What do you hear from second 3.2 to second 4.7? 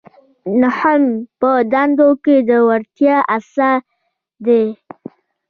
اصل دی.